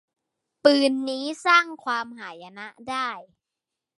[0.63, 3.09] ปืนนี้สร้างความหายนะได้